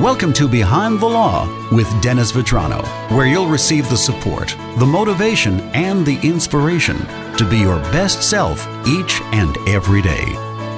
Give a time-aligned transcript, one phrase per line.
[0.00, 2.84] Welcome to Behind the Law with Dennis Vetrano,
[3.16, 6.98] where you'll receive the support, the motivation, and the inspiration
[7.38, 10.26] to be your best self each and every day.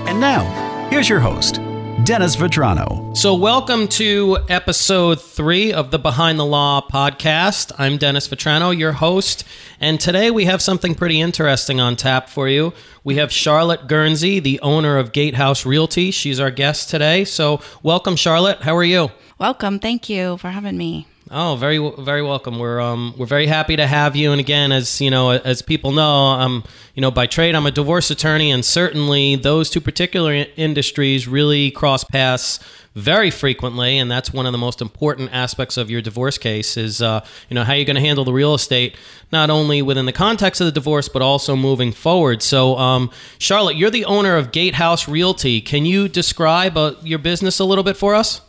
[0.07, 0.45] And now,
[0.89, 1.57] here's your host,
[2.05, 3.15] Dennis Vetrano.
[3.17, 7.73] So, welcome to episode three of the Behind the Law podcast.
[7.77, 9.45] I'm Dennis Vetrano, your host,
[9.81, 12.73] and today we have something pretty interesting on tap for you.
[13.03, 16.11] We have Charlotte Guernsey, the owner of Gatehouse Realty.
[16.11, 17.25] She's our guest today.
[17.25, 18.63] So, welcome, Charlotte.
[18.63, 19.11] How are you?
[19.39, 19.79] Welcome.
[19.79, 21.07] Thank you for having me.
[21.31, 22.59] Oh, very very welcome.
[22.59, 24.33] We're um we're very happy to have you.
[24.33, 26.65] And again, as you know, as people know, I'm
[26.95, 31.71] you know by trade I'm a divorce attorney, and certainly those two particular industries really
[31.71, 32.61] cross paths
[32.95, 37.03] very frequently, and that's one of the most important aspects of your divorce case is
[37.03, 38.97] uh, you know how you're going to handle the real estate
[39.31, 42.43] not only within the context of the divorce but also moving forward.
[42.43, 45.61] So, um, Charlotte, you're the owner of Gatehouse Realty.
[45.61, 48.41] Can you describe uh, your business a little bit for us?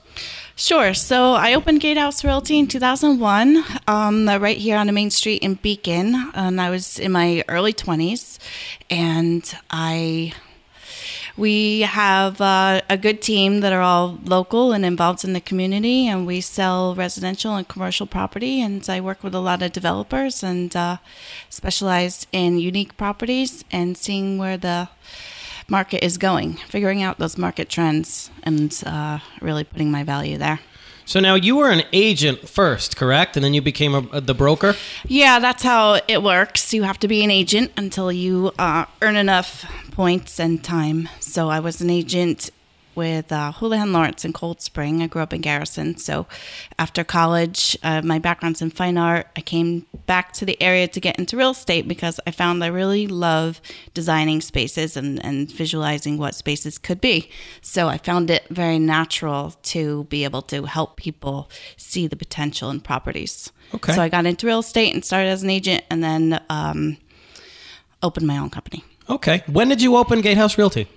[0.60, 0.94] Sure.
[0.94, 5.54] So I opened Gatehouse Realty in 2001, um, right here on the main street in
[5.54, 8.38] Beacon, and I was in my early 20s,
[8.90, 10.34] and I.
[11.38, 16.10] We have uh, a good team that are all local and involved in the community,
[16.10, 18.60] and we sell residential and commercial property.
[18.62, 20.98] And I work with a lot of developers and uh,
[21.50, 24.90] specialize in unique properties and seeing where the
[25.70, 30.60] market is going, figuring out those market trends, and uh, really putting my value there.
[31.06, 33.36] So now you were an agent first, correct?
[33.36, 34.76] And then you became a, the broker?
[35.08, 36.72] Yeah, that's how it works.
[36.72, 41.10] You have to be an agent until you uh, earn enough points and time.
[41.20, 42.52] So I was an agent
[42.96, 45.02] with uh, Houlihan Lawrence in Cold Spring.
[45.02, 45.98] I grew up in Garrison.
[45.98, 46.28] So
[46.78, 49.28] after college, uh, my background's in fine art.
[49.36, 52.68] I came back to the area to get into real estate because I found I
[52.68, 53.62] really love
[53.94, 57.30] designing spaces and, and visualizing what spaces could be.
[57.62, 62.70] So I found it very natural to be able to help people see the potential
[62.70, 63.52] in properties.
[63.74, 63.94] Okay.
[63.94, 66.98] So I got into real estate and started as an agent and then um,
[68.02, 68.84] opened my own company.
[69.10, 69.44] Okay.
[69.48, 70.88] When did you open Gatehouse Realty?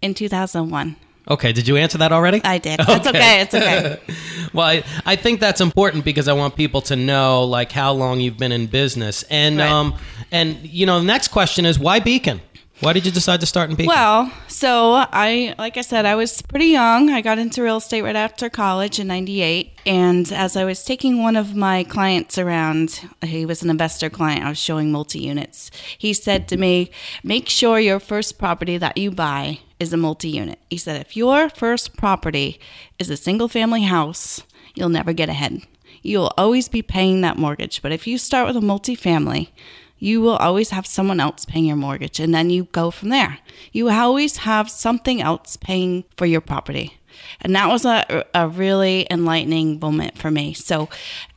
[0.00, 0.96] In 2001.
[1.28, 2.40] Okay, did you answer that already?
[2.44, 2.80] I did.
[2.88, 3.40] It's okay.
[3.40, 4.00] It's okay.
[4.52, 8.20] well, I, I, think that's important because I want people to know like how long
[8.20, 9.70] you've been in business, and right.
[9.70, 9.94] um,
[10.30, 12.40] and you know, the next question is why Beacon?
[12.82, 13.90] Why did you decide to start in Beacon?
[13.94, 17.10] Well, so I, like I said, I was pretty young.
[17.10, 21.22] I got into real estate right after college in '98, and as I was taking
[21.22, 24.44] one of my clients around, he was an investor client.
[24.44, 25.70] I was showing multi units.
[25.96, 26.90] He said to me,
[27.22, 31.16] "Make sure your first property that you buy is a multi unit." He said, "If
[31.16, 32.58] your first property
[32.98, 34.42] is a single family house,
[34.74, 35.62] you'll never get ahead.
[36.02, 37.80] You'll always be paying that mortgage.
[37.80, 39.52] But if you start with a multi-family."
[40.02, 43.38] You will always have someone else paying your mortgage and then you go from there.
[43.70, 46.98] You always have something else paying for your property.
[47.40, 50.54] And that was a, a really enlightening moment for me.
[50.54, 50.88] So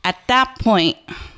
[0.02, 0.96] at that point,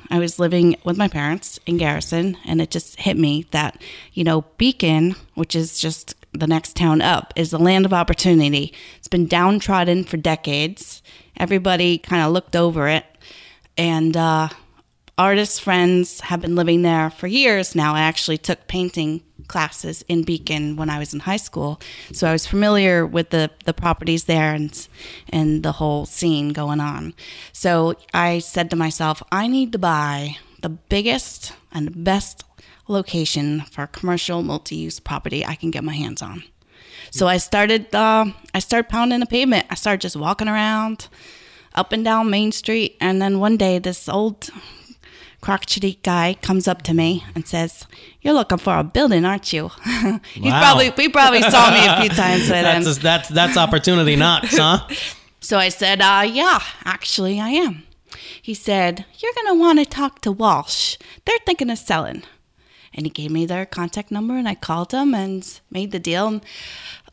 [0.09, 3.79] I was living with my parents in Garrison, and it just hit me that,
[4.11, 8.73] you know, Beacon, which is just the next town up, is the land of opportunity.
[8.97, 11.03] It's been downtrodden for decades.
[11.37, 13.05] Everybody kind of looked over it.
[13.77, 14.49] And, uh,
[15.19, 17.93] artist friends have been living there for years now.
[17.93, 21.81] I actually took painting classes in Beacon when I was in high school,
[22.13, 24.87] so I was familiar with the the properties there and
[25.29, 27.13] and the whole scene going on.
[27.51, 32.45] So I said to myself, I need to buy the biggest and best
[32.87, 36.43] location for commercial multi-use property I can get my hands on.
[37.11, 39.67] So I started uh, I started pounding the pavement.
[39.69, 41.09] I started just walking around
[41.75, 44.49] up and down Main Street, and then one day this old
[45.41, 47.85] crotchety guy comes up to me and says,
[48.21, 49.69] "You're looking for a building, aren't you?"
[50.33, 50.59] he Wow.
[50.61, 52.83] probably he probably saw me a few times with him.
[52.83, 54.87] that's that's that's opportunity knocks, huh?
[55.41, 57.83] So I said, uh, "Yeah, actually, I am."
[58.41, 60.97] He said, "You're gonna want to talk to Walsh.
[61.25, 62.23] They're thinking of selling."
[62.93, 66.27] And he gave me their contact number, and I called them and made the deal.
[66.27, 66.41] And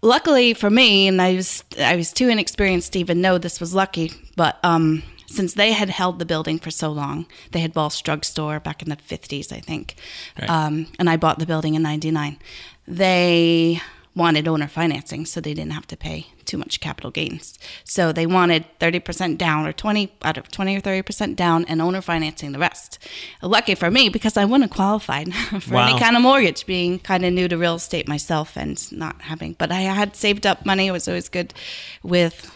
[0.03, 3.75] luckily for me, and I was I was too inexperienced to even know this was
[3.75, 8.01] lucky, but um, since they had held the building for so long, they had Walsh
[8.03, 9.95] Drugstore back in the 50s, I think,
[10.39, 10.49] Right.
[10.51, 12.39] um, and I bought the building in '99.
[12.87, 13.81] They
[14.15, 17.59] wanted owner financing, so they didn't have to pay too much capital gains.
[17.85, 22.01] So they wanted 30% down or 20 out of 20 or 30% down and owner
[22.01, 22.99] financing the rest.
[23.43, 25.89] Lucky for me because I wouldn't have qualified for Wow.
[25.89, 29.53] any kind of mortgage being kind of new to real estate myself and not having
[29.59, 30.87] but I had saved up money.
[30.87, 31.53] It was always good
[32.03, 32.51] with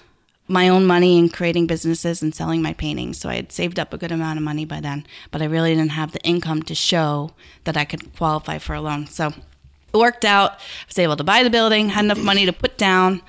[0.51, 3.19] my own money and creating businesses and selling my paintings.
[3.19, 5.73] So I had saved up a good amount of money by then, but I really
[5.77, 7.31] didn't have the income to show
[7.63, 9.07] that I could qualify for a loan.
[9.07, 10.55] So it worked out.
[10.55, 13.23] I was able to buy the building, had enough money to put down,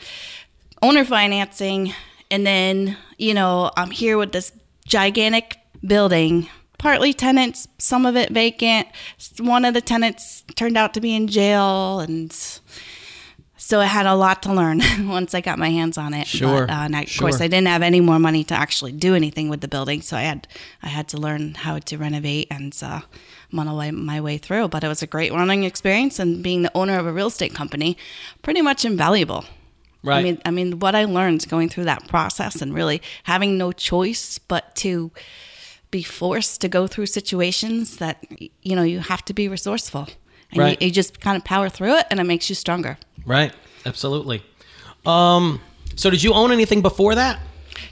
[0.81, 1.93] owner financing,
[2.31, 4.51] and then you know I'm here with this
[4.87, 8.87] gigantic building, partly tenants, some of it vacant.
[9.39, 12.31] One of the tenants turned out to be in jail, and
[13.71, 16.27] so I had a lot to learn once I got my hands on it.
[16.27, 18.91] Sure, But, uh, and I, of course, I didn't have any more money to actually
[18.91, 20.45] do anything with the building, so I had
[20.83, 22.99] I had to learn how to renovate, and uh,
[23.49, 24.67] I'm on my way, my way through.
[24.67, 27.53] But it was a great learning experience, and being the owner of a real estate
[27.55, 27.97] company,
[28.41, 29.45] pretty much invaluable.
[30.03, 30.17] Right.
[30.19, 33.71] I mean, I mean, what I learned going through that process and really having no
[33.71, 35.11] choice but to
[35.91, 38.17] be forced to go through situations that
[38.67, 40.09] you know you have to be resourceful,
[40.51, 40.81] and Right.
[40.81, 42.97] you, you just kind of power through it, and it makes you stronger.
[43.25, 43.53] Right.
[43.85, 44.43] Absolutely.
[45.05, 45.61] Um,
[45.95, 47.39] so did you own anything before that?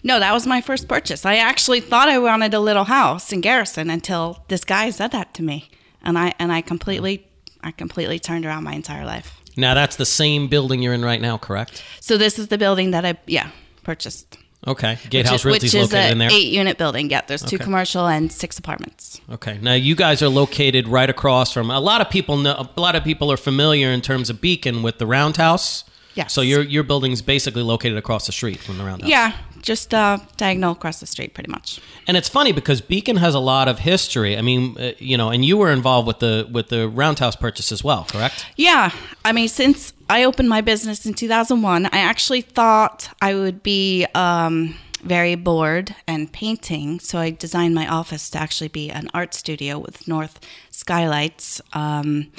[0.04, 1.26] No, that was my first purchase.
[1.26, 5.34] I actually thought I wanted a little house in Garrison until this guy said that
[5.36, 5.70] to me,
[6.02, 7.28] and I and I completely,
[7.62, 9.36] I completely turned around my entire life.
[9.58, 11.84] Now that's the same building you're in right now, correct?
[12.00, 13.50] So this is the building that I yeah
[13.84, 14.38] purchased.
[14.68, 14.98] Okay.
[15.10, 16.30] Gatehouse Realty is located in there.
[16.32, 17.10] eight unit building.
[17.10, 17.64] Yeah, there's two Okay.
[17.64, 19.22] commercial and six apartments.
[19.32, 19.58] Okay.
[19.62, 22.96] Now you guys are located right across from a lot of people know a lot
[22.96, 25.86] of people are familiar in terms of Beacon with the Roundhouse.
[26.16, 26.34] Yes.
[26.34, 29.10] So your your building's basically located across the street from the Roundhouse.
[29.10, 31.80] Yeah, just uh, diagonal across the street, pretty much.
[32.08, 34.38] And it's funny because Beacon has a lot of history.
[34.38, 37.72] I mean, uh, you know, and you were involved with the with the Roundhouse purchase
[37.72, 38.46] as well, correct?
[38.56, 38.92] Yeah,
[39.24, 44.06] I mean, since I opened my business in 2001, I actually thought I would be
[44.16, 49.34] um, very bored and painting, so I designed my office to actually be an art
[49.34, 50.40] studio with north
[50.72, 51.62] skylights.
[51.74, 52.32] Um,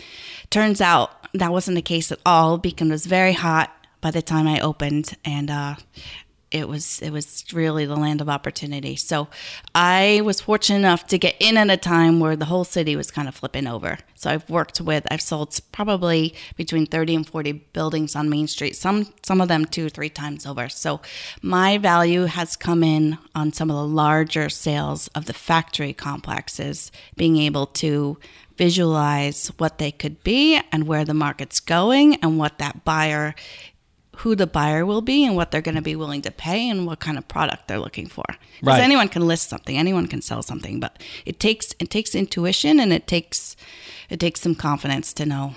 [0.50, 2.58] turns out that wasn't the case at all.
[2.58, 5.76] Beacon was very hot by the time I opened, and uh,
[6.50, 8.96] it was it was really the land of opportunity.
[8.96, 9.28] So
[9.74, 13.10] I was fortunate enough to get in at a time where the whole city was
[13.10, 13.98] kind of flipping over.
[14.16, 18.74] So I've worked with I've sold probably between 30 and 40 buildings on Main Street.
[18.76, 20.68] Some some of them two or three times over.
[20.68, 21.00] So
[21.40, 26.90] my value has come in on some of the larger sales of the factory complexes,
[27.16, 28.18] being able to
[28.60, 33.34] visualize what they could be and where the market's going and what that buyer
[34.16, 36.86] who the buyer will be and what they're going to be willing to pay and
[36.86, 38.24] what kind of product they're looking for.
[38.60, 38.82] Because Right.
[38.82, 42.92] anyone can list something, anyone can sell something, but it takes it takes intuition and
[42.92, 43.56] it takes
[44.10, 45.54] it takes some confidence to know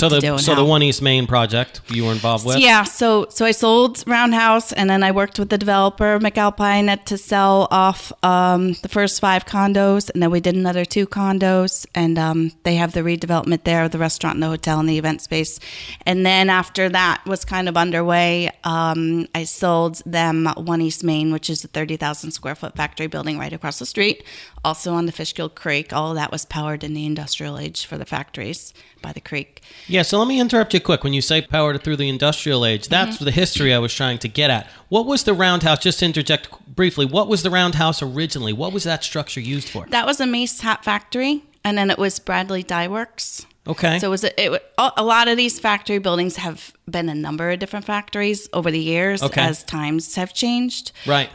[0.00, 0.62] so the so how.
[0.62, 2.58] the One East Main project you were involved with.
[2.58, 7.18] Yeah, so so I sold Roundhouse, and then I worked with the developer McAlpine to
[7.18, 12.18] sell off um, the first five condos, and then we did another two condos, and
[12.18, 15.60] um, they have the redevelopment there, the restaurant, and the hotel, and the event space.
[16.06, 21.32] And then after that was kind of underway, um, I sold them One East Main,
[21.32, 24.24] which is a thirty thousand square foot factory building right across the street,
[24.64, 25.92] also on the Fishkill Creek.
[25.92, 29.62] All of that was powered in the industrial age for the factories by the creek.
[29.86, 31.04] Yeah, so let me interrupt you quick.
[31.04, 33.24] When you say powered through the industrial age, that's Mm-hmm.
[33.26, 34.66] the history I was trying to get at.
[34.88, 35.80] What was the roundhouse?
[35.80, 38.52] Just to interject briefly, what was the roundhouse originally?
[38.52, 39.86] What was that structure used for?
[39.90, 43.46] That was a Mace Hat Factory, and then it was Bradley Dye Works.
[43.66, 43.98] Okay.
[43.98, 47.50] So it was a, it, a lot of these factory buildings have been a number
[47.50, 49.40] of different factories over the years Okay.
[49.40, 50.92] as times have changed.
[51.06, 51.30] right.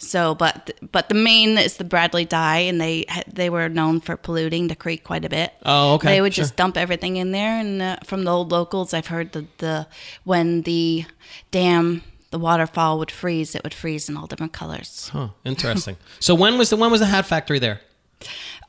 [0.00, 4.16] So, but but the main is the Bradley Dye, and they they were known for
[4.16, 5.52] polluting the creek quite a bit.
[5.66, 6.44] Oh, okay, They would sure.
[6.44, 9.88] just dump everything in there, and uh, from the old locals, I've heard that the
[10.22, 11.04] when the
[11.50, 15.08] dam the waterfall would freeze, it would freeze in all different colors.
[15.12, 15.96] Huh, interesting.
[16.20, 17.80] so when was the when was the hat factory there?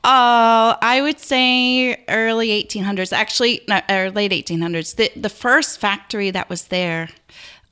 [0.02, 3.12] Uh, I would say early 1800s.
[3.12, 4.96] Actually, no, or late 1800s.
[4.96, 7.10] The the first factory that was there,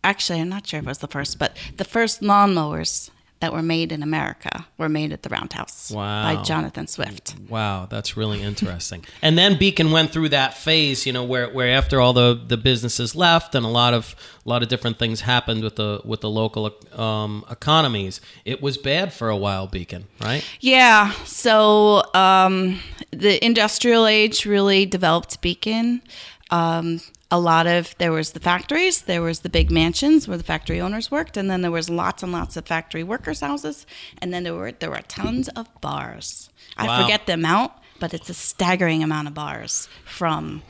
[0.04, 3.62] actually, I'm not sure if it was the first, but the first lawnmowers that were
[3.62, 6.34] made in America were made at the Roundhouse Wow.
[6.34, 7.34] by Jonathan Swift.
[7.48, 9.04] Wow, that's really interesting.
[9.22, 12.56] and then Beacon went through that phase, you know, where, where after all the, the
[12.56, 16.20] businesses left and a lot of a lot of different things happened with the with
[16.22, 19.66] the local um, economies, it was bad for a while.
[19.66, 20.42] Beacon, right?
[20.60, 21.12] Yeah.
[21.24, 22.80] So um,
[23.10, 26.02] the industrial age really developed Beacon.
[26.50, 30.44] Um, a lot of there was the factories, there was the big mansions where the
[30.44, 33.86] factory owners worked, and then there was lots and lots of factory workers' houses,
[34.22, 36.50] and then there were there were tons of bars.
[36.76, 40.62] I forget the amount, but it's a staggering amount of bars from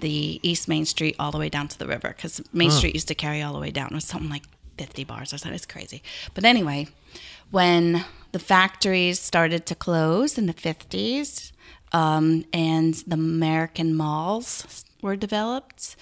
[0.00, 3.08] the East Main Street all the way down to the river because Main Street used
[3.08, 3.88] to carry all the way down.
[3.88, 4.44] It was something like
[4.76, 5.54] 50 bars or something.
[5.54, 6.02] It's crazy.
[6.34, 6.88] But anyway,
[7.50, 11.52] when the factories started to close in the 50s
[11.92, 15.96] um, and the American malls were developed,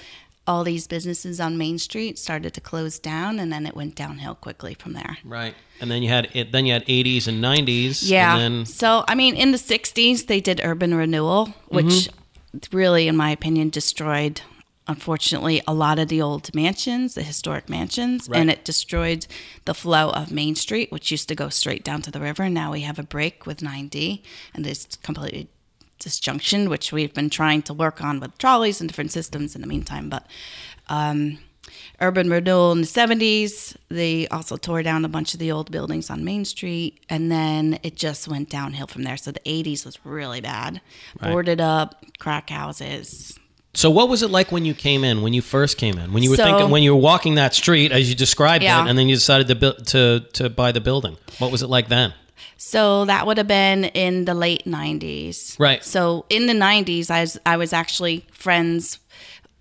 [0.47, 4.35] all these businesses on Main Street started to close down and then it went downhill
[4.35, 5.19] quickly from there.
[5.25, 5.55] Right.
[5.81, 6.53] And then you had it.
[6.53, 8.09] Then you had 80s and 90s.
[8.09, 8.37] Yeah.
[8.37, 12.77] And then So, I mean, in the 60s, they did urban renewal, which mm-hmm.
[12.77, 14.41] really, in my opinion, destroyed
[14.89, 19.27] unfortunately a lot of the old mansions, the historic mansions, and it destroyed
[19.65, 22.49] the flow of Main Street, which used to go straight down to the river.
[22.49, 24.23] Now we have a break with 9D,
[24.55, 25.49] and it's completely
[25.99, 29.67] disjunction, which we've been trying to work on with trolleys and different systems in the
[29.67, 30.09] meantime.
[30.09, 30.27] But
[30.89, 31.39] um,
[32.01, 36.11] urban renewal in the 70s, they also tore down a bunch of the old buildings
[36.11, 39.17] on Main Street, and then it just went downhill from there.
[39.17, 40.81] So the 80s was really bad,
[41.21, 41.31] Right.
[41.31, 43.39] boarded up, crack houses.
[43.75, 45.21] So what was it like when you came in?
[45.21, 46.15] When you first came in?
[46.15, 48.85] When you were So- thinking when you were walking that street as you described Yeah.
[48.85, 51.19] it, and then you decided to build to to buy the building.
[51.39, 52.15] What was it like then?
[52.57, 55.59] So that would have been in the late 90s.
[55.59, 55.85] Right.
[55.85, 58.99] So in the 90s, I was, I was actually friends.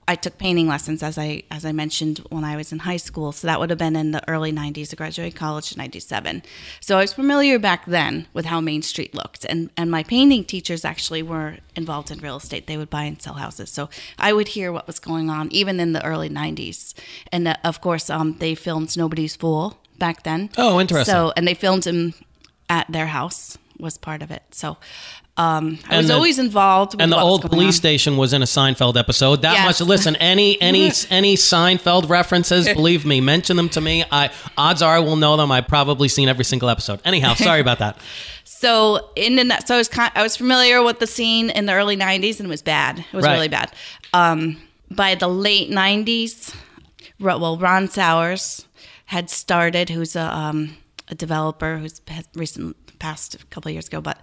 [0.07, 3.31] I took painting lessons as I as I mentioned when I was in high school.
[3.31, 4.93] So that would have been in the early 90s.
[4.93, 6.43] I graduated college in 97.
[6.79, 9.45] So I was familiar back then with how Main Street looked.
[9.45, 12.67] And and my painting teachers actually were involved in real estate.
[12.67, 13.71] They would buy and sell houses.
[13.71, 13.89] So
[14.19, 16.93] I would hear what was going on even in the early 90s.
[17.31, 20.51] And uh, of course, um, they filmed Nobody's Fool back then.
[20.55, 21.11] Oh, interesting.
[21.11, 22.13] So and they filmed him
[22.69, 24.43] at their house was part of it.
[24.51, 24.77] So
[25.37, 26.93] um, I And was the- always involved.
[26.93, 27.73] With And the old police on.
[27.73, 29.41] station was in a Seinfeld episode.
[29.41, 29.79] That Yes.
[29.81, 29.87] much.
[29.87, 34.05] Listen, any any any Seinfeld references, believe me, mention them to me.
[34.11, 35.51] I odds are I will know them.
[35.51, 37.01] I've probably seen every single episode.
[37.03, 37.97] Anyhow, sorry about that.
[38.47, 41.73] So in the so I was kind, I was familiar with the scene in the
[41.73, 42.99] early '90s, and it was bad.
[42.99, 43.33] It was Right.
[43.33, 43.71] really bad.
[44.13, 44.57] Um,
[44.89, 46.55] by the late '90s,
[47.19, 48.65] well, Ron Sauers
[49.07, 50.77] had started, who's a um,
[51.07, 52.01] a developer who's
[52.35, 54.19] recent passed a couple of years ago, but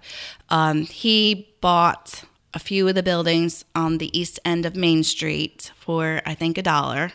[0.49, 2.23] um, he bought
[2.53, 6.57] a few of the buildings on the east end of Main Street for I think
[6.57, 7.11] a dollar.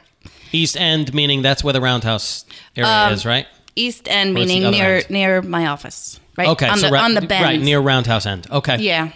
[0.53, 2.45] East End, meaning that's where the Roundhouse
[2.77, 3.47] area Um, is, right?
[3.77, 5.11] East End, Or meaning near end?
[5.11, 6.49] near my office, right?
[6.49, 8.47] Okay, on so the ra- on the bend, right near Roundhouse End.
[8.51, 9.13] Okay, Yeah,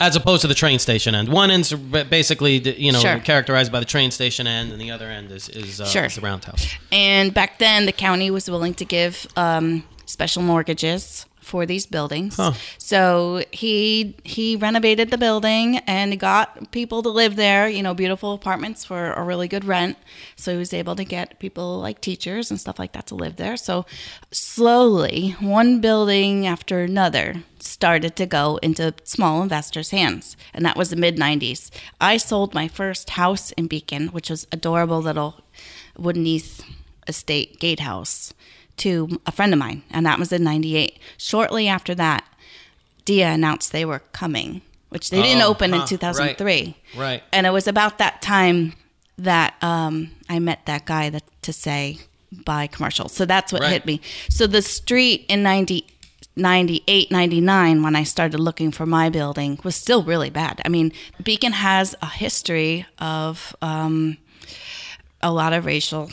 [0.00, 1.28] as opposed to the train station end.
[1.28, 3.18] One end's basically you know Sure.
[3.20, 6.04] characterized by the train station end, and the other end is is, uh, Sure.
[6.06, 6.66] is the Roundhouse.
[6.92, 12.36] and back then the county was willing to give um, special mortgages for these buildings.
[12.36, 12.52] Huh.
[12.76, 17.68] So he he renovated the building and got people to live there.
[17.68, 19.96] You know, beautiful apartments for a really good rent.
[20.36, 23.36] So he was able to get people like teachers and stuff like that to live
[23.36, 23.56] there.
[23.56, 23.86] So
[24.30, 30.90] slowly, one building after another started to go into small investors' hands, and that was
[30.90, 31.70] the mid '90s.
[32.00, 35.40] I sold my first house in Beacon, which was adorable little
[35.98, 36.62] Wodenethe
[37.08, 38.34] Estate gatehouse
[38.78, 40.98] to a friend of mine, and that was in '98.
[41.16, 42.24] Shortly after that,
[43.04, 46.76] Dia announced they were coming, which they didn't Oh, open huh, in 2003.
[46.96, 47.22] Right.
[47.32, 48.74] And it was about that time
[49.16, 51.98] that um, I met that guy that, to say
[52.44, 53.08] buy commercial.
[53.08, 53.72] So that's what Right.
[53.72, 54.00] hit me.
[54.28, 55.86] So the street in 90,
[56.36, 60.60] 98, 99, when I started looking for my building, was still really bad.
[60.64, 60.92] I mean,
[61.22, 64.18] Beacon has a history of um,
[65.22, 66.10] a lot of racial.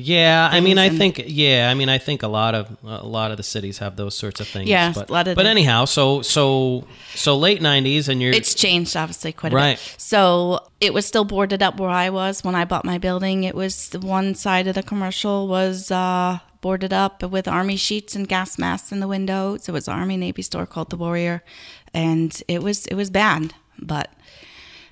[0.00, 3.30] Yeah, I mean, I think yeah, I mean, I think a lot of a lot
[3.32, 4.68] of the cities have those sorts of things.
[4.68, 8.32] Yeah, but, a lot of but the- anyhow, so so so late '90s, and you're
[8.32, 9.76] It's changed, obviously, quite a Right.
[9.76, 9.94] bit.
[9.98, 13.42] So it was still boarded up where I was when I bought my building.
[13.44, 18.14] It was the one side of the commercial was uh, boarded up with army sheets
[18.14, 19.68] and gas masks in the windows.
[19.68, 21.42] It was Army Navy store called the Warrior,
[21.92, 24.12] and it was it was bad, but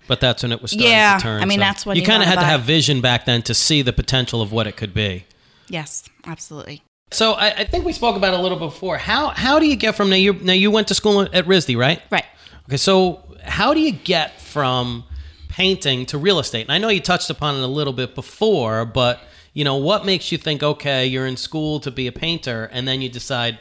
[0.09, 1.43] but that's when it was starting Yeah, to turn.
[1.43, 3.43] I mean, so that's when you you kind of had to have vision back then
[3.43, 5.25] to see the potential of what it could be.
[5.69, 6.83] yes, absolutely.
[7.13, 8.99] So I, I think we spoke about it a little before.
[8.99, 10.17] How how do you get from now?
[10.17, 12.03] You now you went to school at RISD, right?
[12.11, 12.25] Right.
[12.69, 15.05] Okay, so how do you get from
[15.49, 16.63] painting to real estate?
[16.63, 19.21] And I know you touched upon it a little bit before, but
[19.53, 22.87] you know, what makes you think, okay, you're in school to be a painter, and
[22.89, 23.59] then you decide,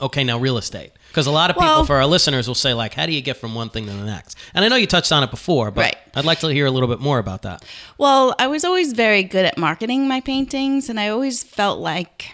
[0.00, 0.92] okay, now real estate?
[1.14, 3.20] Because a lot of people, Well- for our listeners, will say, like, how do you
[3.20, 4.36] get from one thing to the next?
[4.52, 5.96] And I know you touched on it before, but Right.
[6.16, 7.64] I'd like to hear a little bit more about that.
[7.98, 12.32] Well, I was always very good at marketing my paintings, and I always felt like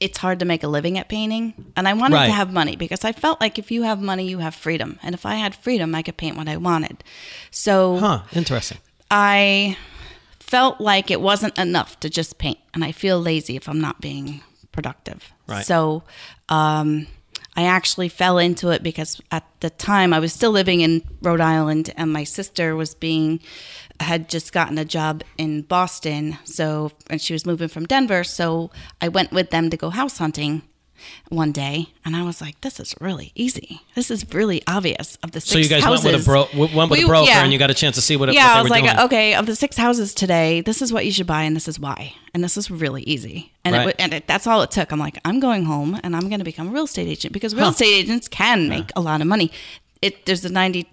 [0.00, 1.54] it's hard to make a living at painting.
[1.76, 2.26] And I wanted Right.
[2.26, 4.98] to have money because I felt like if you have money, you have freedom.
[5.02, 7.02] And if I had freedom, I could paint what I wanted.
[7.50, 8.78] So Huh, interesting.
[9.10, 9.78] I
[10.38, 12.58] felt like it wasn't enough to just paint.
[12.74, 15.32] And I feel lazy if I'm not being productive.
[15.46, 15.64] Right.
[15.66, 16.02] So
[16.48, 17.06] um,
[17.56, 21.40] I actually fell into it because at the time I was still living in Rhode
[21.40, 23.40] Island and my sister was being
[23.98, 26.38] had just gotten a job in Boston.
[26.44, 28.24] So and she was moving from Denver.
[28.24, 30.62] So I went with them to go house hunting
[31.28, 35.32] one day and I was like this is really easy this is really obvious of
[35.32, 36.04] the six So you guys houses.
[36.04, 37.42] went with a bro- went with We- a broker, yeah.
[37.44, 38.98] and you got a chance to see what, it, yeah, what I was like, doing.
[38.98, 41.78] okay, of the six houses today, this is what you should buy, and this is
[41.78, 43.88] why, and this is really easy, and Right.
[43.88, 44.92] it, and it, that's all it took.
[44.92, 47.54] I'm like, I'm going home, and I'm going to become a real estate agent because
[47.54, 47.70] real Huh.
[47.72, 49.50] estate agents can make a lot of money.
[50.02, 50.86] It there's a ninety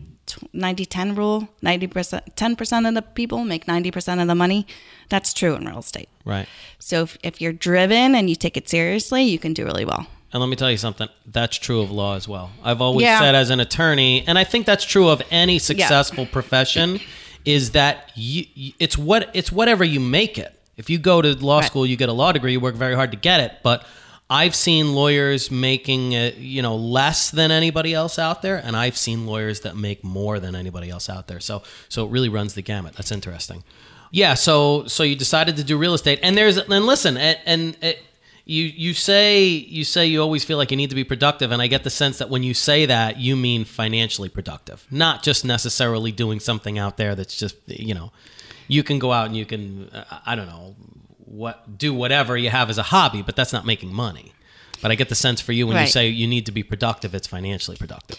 [0.54, 4.66] 90 10 rule 90% 10% of the people make 90% of the money
[5.10, 6.48] that's true in real estate Right.
[6.80, 10.08] so if, if you're driven and you take it seriously you can do really well
[10.34, 11.08] And let me tell you something.
[11.26, 12.48] That's true of law as well.
[12.62, 13.20] I've always Yeah.
[13.20, 17.00] said as an attorney, and I think that's true of any successful profession,
[17.46, 20.52] is that you- it's what it's whatever you make it.
[20.76, 21.66] If you go to law Right.
[21.70, 23.52] school, you get a law degree, you work very hard to get it.
[23.64, 23.86] But
[24.30, 28.98] I've seen lawyers making uh, you know less than anybody else out there, and I've
[28.98, 31.40] seen lawyers that make more than anybody else out there.
[31.40, 32.94] So so it really runs the gamut.
[32.96, 33.64] That's interesting.
[34.12, 34.34] Yeah.
[34.34, 38.00] So so you decided to do real estate, and there's and listen, and, and it,
[38.44, 41.62] you you say you say you always feel like you need to be productive, and
[41.62, 45.46] I get the sense that when you say that, you mean financially productive, not just
[45.46, 48.12] necessarily doing something out there that's just you know
[48.68, 49.90] you can go out and you can
[50.26, 50.76] I don't know
[51.28, 54.34] what do whatever you have as a hobby, but that's not making money.
[54.82, 57.14] But I get the sense for you when you say you need to be productive,
[57.16, 58.18] it's financially productive.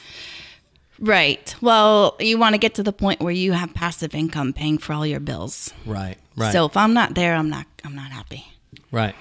[0.99, 4.79] right well you want to get to the point where you have passive income paying
[4.79, 6.17] for all your bills Right.
[6.37, 6.53] Right.
[6.53, 8.45] so if i'm not there i'm not i'm not happy
[8.91, 9.15] Right.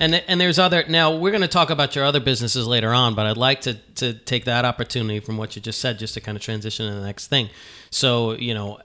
[0.00, 3.14] And and there's other now we're going to talk about your other businesses later on,
[3.16, 6.20] but I'd like to to take that opportunity from what you just said just to
[6.20, 7.48] kind of transition to the next thing.
[7.90, 8.78] So, you know,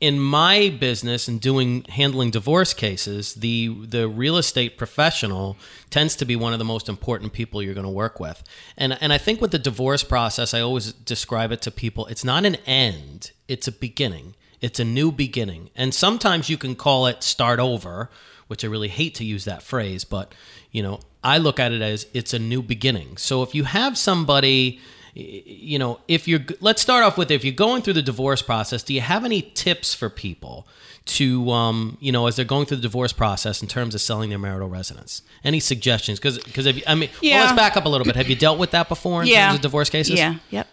[0.00, 5.56] in my business and doing handling divorce cases, the the real estate professional
[5.90, 8.42] tends to be one of the most important people you're going to work with.
[8.76, 12.24] And and I think with the divorce process, I always describe it to people, it's
[12.24, 14.34] not an end, it's a beginning.
[14.60, 15.68] It's a new beginning.
[15.76, 18.08] And sometimes you can call it start over,
[18.46, 20.34] which I really hate to use that phrase, but
[20.72, 23.18] you know, I look at it as it's a new beginning.
[23.18, 24.80] So if you have somebody
[25.14, 28.82] you know, if you're let's start off with if you're going through the divorce process,
[28.82, 30.66] do you have any tips for people
[31.06, 34.30] to um, you know, as they're going through the divorce process in terms of selling
[34.30, 35.22] their marital residence?
[35.44, 36.18] Any suggestions?
[36.18, 37.40] Because because I mean, well, Yeah.
[37.42, 38.16] let's back up a little bit.
[38.16, 40.18] Have you dealt with that before in terms of divorce cases?
[40.18, 40.36] Yeah.
[40.50, 40.66] Yep.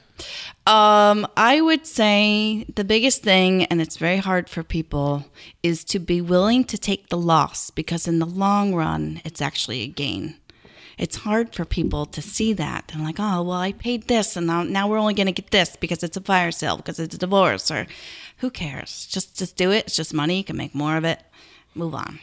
[0.67, 5.25] Um, I would say the biggest thing, and it's very hard for people,
[5.63, 9.81] is to be willing to take the loss because in the long run, it's actually
[9.81, 10.36] a gain.
[11.01, 12.91] It's hard for people to see that.
[12.93, 15.50] and like, oh, well, I paid this, and now, now we're only going to get
[15.50, 17.87] this because it's a fire sale, because it's a divorce, or
[18.37, 19.07] who cares?
[19.07, 19.87] Just just do it.
[19.87, 20.37] It's just money.
[20.37, 21.20] You can make more of it.
[21.74, 22.20] Move on.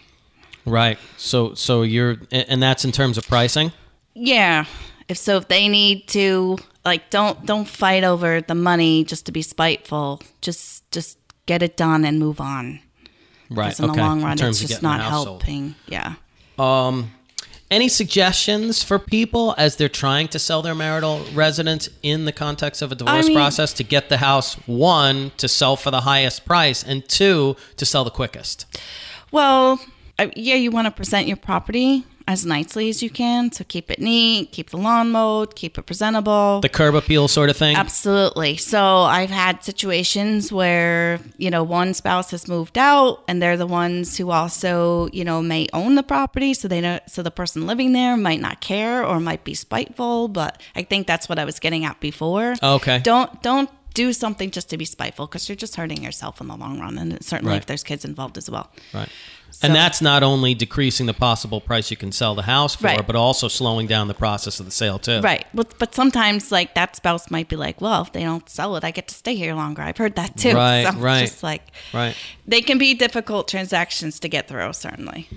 [0.64, 0.97] Right.
[1.17, 3.73] So so you're and that's in terms of pricing.
[4.14, 4.67] Yeah.
[5.09, 9.33] If so, if they need to, like, don't don't fight over the money just to
[9.33, 10.23] be spiteful.
[10.41, 12.79] Just just get it done and move on.
[13.51, 13.67] Right.
[13.67, 14.01] Because in okay.
[14.01, 15.75] the long run, it's just not helping.
[15.87, 16.14] Yeah.
[16.59, 17.11] Um,
[17.71, 22.81] any suggestions for people as they're trying to sell their marital residence in the context
[22.83, 26.45] of a divorce mean- process to get the house one to sell for the highest
[26.45, 28.67] price and two to sell the quickest?
[29.31, 29.81] Well,
[30.35, 33.51] yeah, you want to present your property as nicely as you can.
[33.51, 36.61] So keep it neat, keep the lawn mowed, keep it presentable.
[36.61, 37.75] The curb appeal sort of thing.
[37.75, 38.59] Absolutely.
[38.59, 43.67] So I've had situations where, you know, one spouse has moved out and they're the
[43.67, 46.53] ones who also, you know, may own the property.
[46.53, 50.29] So they know, so the person living there might not care or might be spiteful.
[50.29, 52.55] But I think that's what I was getting at before.
[52.62, 52.99] Oh, okay.
[52.99, 56.57] Don't, don't do something just to be spiteful because you're just hurting yourself in the
[56.57, 56.99] long run.
[56.99, 57.62] And certainly Right.
[57.62, 58.71] if there's kids involved as well.
[58.93, 59.09] Right.
[59.51, 62.85] So- and that's not only decreasing the possible price you can sell the house for,
[62.87, 63.07] Right.
[63.07, 65.21] but also slowing down the process of the sale too.
[65.21, 65.47] Right.
[65.53, 68.85] But, but sometimes like that spouse might be like, well, if they don't sell it,
[68.85, 69.83] I get to stay here longer.
[69.83, 70.55] I've heard that too.
[70.55, 71.21] Right, So right.
[71.27, 72.15] Just like, Right.
[72.47, 75.29] they can be difficult transactions to get through, certainly.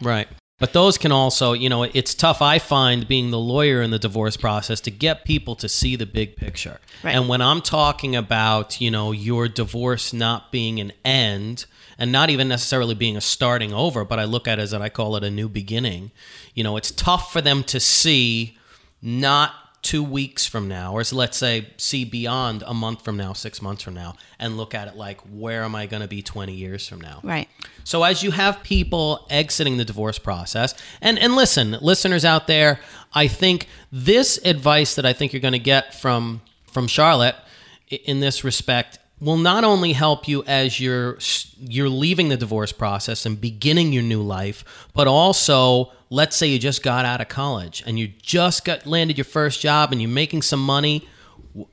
[0.00, 0.28] Right.
[0.58, 3.98] But those can also, you know, it's tough, I find, being the lawyer in the
[3.98, 6.80] divorce process to get people to see the big picture.
[7.02, 7.14] Right.
[7.14, 11.64] And when I'm talking about, you know, your divorce not being an end
[12.00, 14.80] and not even necessarily being a starting over, but I look at it as that
[14.80, 16.10] I call it a new beginning,
[16.54, 18.56] you know, it's tough for them to see
[19.02, 23.60] not two weeks from now, or let's say see beyond a month from now, six
[23.60, 26.52] months from now, and look at it like, where am I going to be 20
[26.52, 27.20] years from now?
[27.22, 27.48] Right.
[27.84, 32.80] So as you have people exiting the divorce process, and and listen, listeners out there,
[33.12, 37.36] I think this advice that I think you're going to get from from Charlotte
[37.88, 41.18] in this respect will not only help you as you're
[41.58, 46.58] you're leaving the divorce process and beginning your new life, but also let's say you
[46.58, 50.10] just got out of college and you just got landed your first job and you're
[50.10, 51.06] making some money.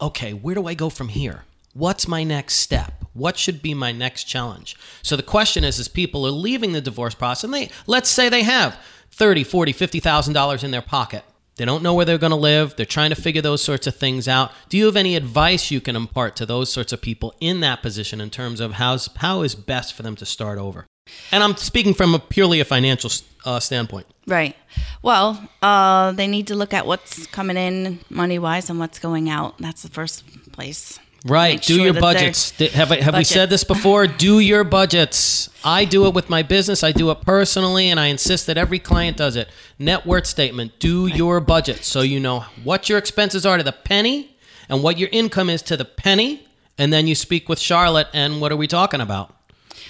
[0.01, 1.43] Okay, where do I go from here?
[1.73, 3.05] What's my next step?
[3.13, 4.75] What should be my next challenge?
[5.01, 8.29] So the question is as people are leaving the divorce process and they let's say
[8.29, 8.79] they have
[9.11, 11.23] 30, 40, 50,000 dollars in their pocket.
[11.57, 12.75] They don't know where they're going to live.
[12.75, 14.51] They're trying to figure those sorts of things out.
[14.69, 17.81] Do you have any advice you can impart to those sorts of people in that
[17.81, 20.85] position in terms of how's how is best for them to start over?
[21.31, 23.09] And I'm speaking from a purely a financial
[23.45, 24.07] uh, standpoint.
[24.27, 24.55] Right.
[25.01, 29.29] Well, uh, they need to look at what's coming in money wise and what's going
[29.29, 29.57] out.
[29.57, 30.99] That's the first place.
[31.25, 31.61] Right.
[31.61, 32.51] Do sure your budgets.
[32.73, 34.07] Have, I- have we said this before?
[34.07, 35.49] Do your budgets.
[35.63, 36.83] I do it with my business.
[36.83, 39.49] I do it personally, and I insist that every client does it.
[39.79, 40.79] Net worth statement.
[40.79, 44.35] Do your budget so you know what your expenses are to the penny
[44.69, 46.47] and what your income is to the penny.
[46.77, 49.33] And then you speak with Charlotte, and what are we talking about?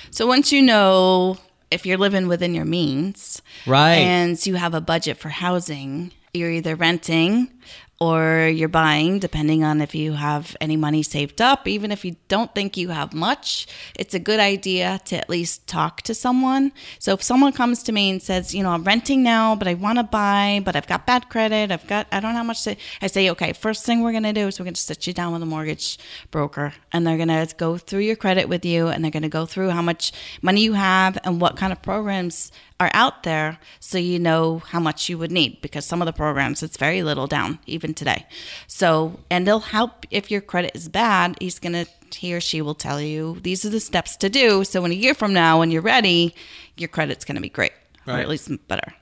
[0.09, 1.37] So once you know
[1.69, 3.95] if you're living within your means, Right.
[3.97, 7.49] and you have a budget for housing, you're either renting
[7.99, 11.67] or you're buying, depending on if you have any money saved up.
[11.67, 15.65] Even if you don't think you have much, it's a good idea to at least
[15.67, 16.71] talk to someone.
[16.99, 19.73] So if someone comes to me and says, you know, I'm renting now, but I
[19.73, 22.63] want to buy, but I've got bad credit, I've got, I don't know how much
[22.65, 25.07] to, I say, okay, first thing we're going to do is we're going to sit
[25.07, 25.97] you down with a mortgage
[26.29, 29.29] broker and they're going to go through your credit with you and they're going to
[29.29, 30.11] go through how much
[30.43, 34.79] money you have and what kind of programs are out there so you know how
[34.79, 38.25] much you would need because some of the programs it's very little down even today
[38.67, 42.75] so and they'll help if your credit is bad he's gonna he or she will
[42.75, 45.71] tell you these are the steps to do so in a year from now when
[45.71, 46.33] you're ready
[46.77, 47.73] your credit's gonna be great
[48.05, 48.93] or at least better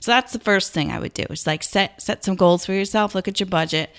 [0.00, 2.72] so that's the first thing i would do is like set set some goals for
[2.72, 3.90] yourself look at your budget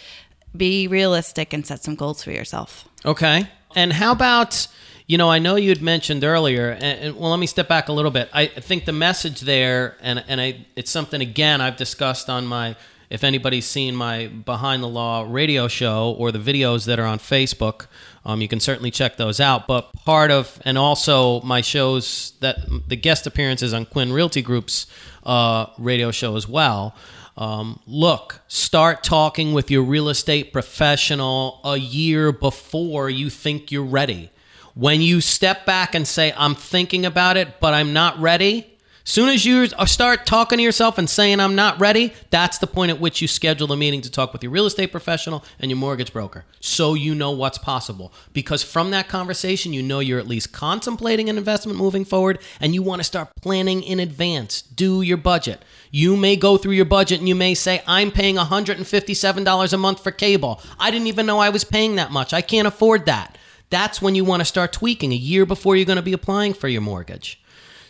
[0.55, 3.47] be realistic and set some goals for yourself Okay.
[3.75, 4.67] And how about,
[5.07, 7.89] you know, I know you had mentioned earlier, and, and well, let me step back
[7.89, 8.29] a little bit.
[8.33, 12.75] I think the message there, and and I, it's something again I've discussed on my.
[13.11, 17.19] If anybody's seen my Behind the Law radio show or the videos that are on
[17.19, 17.87] Facebook,
[18.23, 19.67] um, you can certainly check those out.
[19.67, 24.87] But part of, and also my shows that the guest appearances on Quinn Realty Group's
[25.25, 26.95] uh, radio show as well.
[27.35, 33.83] Um, look, start talking with your real estate professional a year before you think you're
[33.83, 34.29] ready.
[34.73, 38.70] When you step back and say, I'm thinking about it, but I'm not ready,
[39.03, 42.91] soon as you start talking to yourself and saying, I'm not ready, that's the point
[42.91, 45.77] at which you schedule a meeting to talk with your real estate professional and your
[45.77, 48.13] mortgage broker so you know what's possible.
[48.33, 52.73] Because from that conversation, you know you're at least contemplating an investment moving forward and
[52.73, 54.61] you want to start planning in advance.
[54.61, 55.63] Do your budget.
[55.89, 60.03] You may go through your budget and you may say, I'm paying $157 a month
[60.03, 60.61] for cable.
[60.79, 62.33] I didn't even know I was paying that much.
[62.33, 63.37] I can't afford that.
[63.69, 66.53] That's when you want to start tweaking a year before you're going to be applying
[66.53, 67.41] for your mortgage.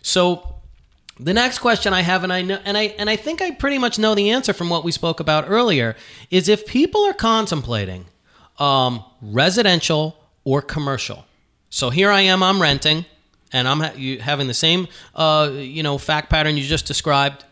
[0.03, 0.50] So
[1.23, 3.77] the next question I have, and I know, and I and I think I pretty
[3.77, 5.95] much know the answer from what we spoke about earlier,
[6.29, 8.05] is if people are contemplating
[8.59, 11.25] um, residential or commercial.
[11.69, 13.05] So here I am, I'm renting,
[13.53, 17.45] and I'm ha- you, having the same, uh, you know, fact pattern you just described,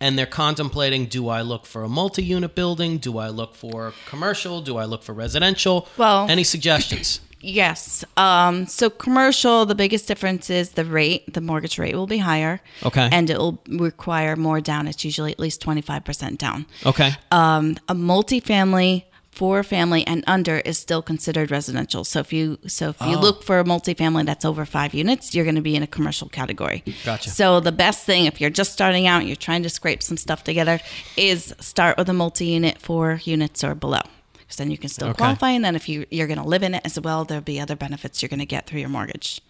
[0.00, 2.98] and they're contemplating: Do I look for a multi-unit building?
[2.98, 4.60] Do I look for commercial?
[4.60, 5.88] Do I look for residential?
[5.96, 7.20] Well- any suggestions?
[7.46, 8.04] Yes.
[8.16, 11.32] Um, so commercial, the biggest difference is the rate.
[11.32, 12.60] The mortgage rate will be higher.
[12.84, 13.08] Okay.
[13.12, 14.88] And it will require more down.
[14.88, 16.66] It's usually at least 25% down.
[16.84, 17.12] Okay.
[17.30, 22.02] Um, a multifamily, four family and under is still considered residential.
[22.04, 23.20] So if you so if you Oh.
[23.20, 26.28] look for a multifamily that's over five units, you're going to be in a commercial
[26.28, 26.82] category.
[27.04, 27.30] Gotcha.
[27.30, 30.42] So the best thing if you're just starting out, you're trying to scrape some stuff
[30.42, 30.80] together,
[31.16, 34.00] is start with a multi-unit, four units or below.
[34.46, 35.18] Because then you can still Okay.
[35.18, 37.58] qualify, and then if you you're going to live in it as well, there'll be
[37.60, 39.40] other benefits you're going to get through your mortgage.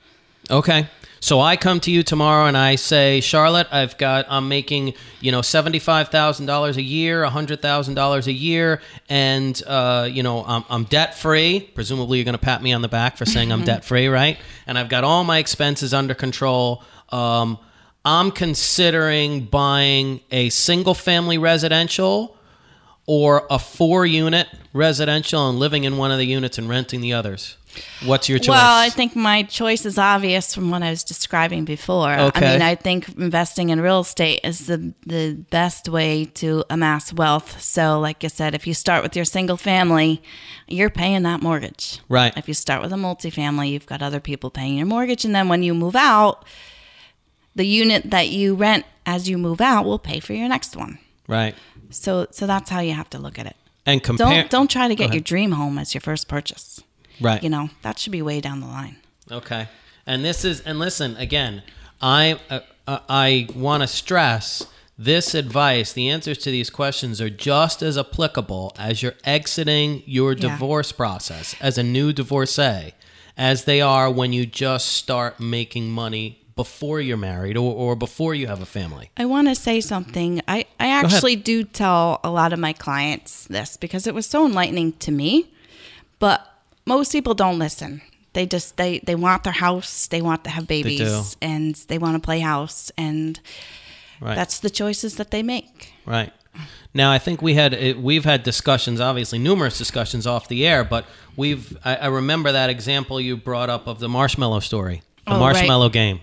[0.50, 0.88] Okay.
[1.18, 5.32] So I come to you tomorrow and I say, Charlotte, I've got, I'm making, you
[5.32, 11.68] know, $75,000 a year, $100,000 a year, and, uh, you know, I'm, I'm debt free.
[11.74, 14.38] Presumably you're going to pat me on the back for saying I'm debt free, right?
[14.66, 16.82] And I've got all my expenses under control.
[17.08, 17.58] Um,
[18.04, 22.35] I'm considering buying a single family residential
[23.06, 27.12] or a four unit residential and living in one of the units and renting the
[27.12, 27.56] others.
[28.06, 28.48] What's your choice?
[28.48, 32.14] Well, I think my choice is obvious from what I was describing before.
[32.14, 32.46] Okay.
[32.46, 37.12] I mean, I think investing in real estate is the the best way to amass
[37.12, 37.60] wealth.
[37.60, 40.22] So, like I said, if you start with your single family,
[40.66, 42.00] you're paying that mortgage.
[42.08, 42.34] Right.
[42.34, 45.48] If you start with a multifamily, you've got other people paying your mortgage, and then
[45.50, 46.46] when you move out,
[47.54, 50.98] the unit that you rent as you move out will pay for your next one.
[51.28, 51.54] right.
[51.96, 53.56] So, so that's how you have to look at it.
[53.84, 54.42] And compare.
[54.42, 56.82] Don't don't try to get your dream home as your first purchase.
[57.20, 57.42] Right.
[57.42, 58.96] You know that should be way down the line.
[59.30, 59.68] Okay.
[60.06, 61.62] And this is and listen again.
[62.00, 64.66] I uh, uh, I want to stress
[64.98, 65.92] this advice.
[65.92, 70.48] The answers to these questions are just as applicable as you're exiting your Yeah.
[70.48, 72.92] divorce process as a new divorcee,
[73.36, 78.34] as they are when you just start making money before you're married or, or before
[78.34, 79.10] you have a family.
[79.16, 80.40] I want to say something.
[80.48, 84.46] I, I actually do tell a lot of my clients this because it was so
[84.46, 85.50] enlightening to me.
[86.18, 86.44] But
[86.86, 88.00] most people don't listen.
[88.32, 90.98] They just they they want their house, they want to have babies,
[91.34, 91.38] do.
[91.46, 93.38] and they want to play house, and
[94.20, 94.34] Right.
[94.34, 95.92] that's the choices that they make.
[96.06, 96.32] Right.
[96.94, 100.84] Now, I think we had eh, we've had discussions, obviously numerous discussions off the air,
[100.84, 101.04] but
[101.36, 105.40] we've I, I remember that example you brought up of the marshmallow story, the Oh,
[105.40, 105.52] right.
[105.54, 106.20] marshmallow game.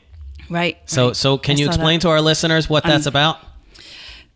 [0.49, 0.77] Right.
[0.85, 1.15] So, right.
[1.15, 2.03] so can I you explain that.
[2.03, 3.39] to our listeners what that's about?